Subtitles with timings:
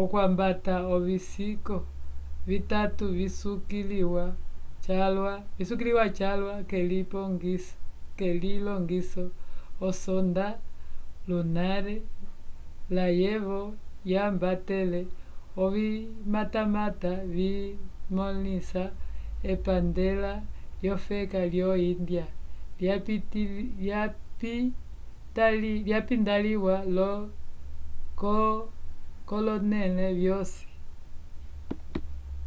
[0.00, 1.76] okwambata ovisiko
[2.48, 4.24] vitatu visukiliwa
[4.86, 6.54] calwa
[8.18, 9.24] k'elilongiso
[9.88, 10.46] osonda
[11.28, 11.84] lunar
[12.96, 13.60] layevo
[14.12, 15.00] yambatele
[15.62, 18.84] ovimatamata vimõlisa
[19.52, 20.32] epandela
[20.80, 22.26] lyofeka lyo-índia
[25.88, 26.74] lyapintaliwa
[29.30, 30.66] kolonẽle vyosi